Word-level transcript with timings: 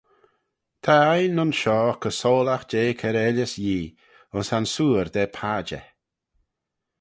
Ta 0.83 0.95
ain 1.17 1.41
ayns 1.43 1.57
shoh 1.61 1.91
co-soylagh 2.01 2.65
jeh 2.71 2.91
kiarailys 2.99 3.53
Yee, 3.63 3.93
ayns 4.33 4.49
ansoor 4.57 5.07
da 5.15 5.23
padjer. 5.37 5.85